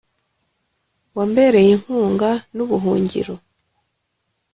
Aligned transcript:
Wambereye 1.15 1.69
inkunga 1.75 2.31
n’ubuhungiro, 2.55 3.35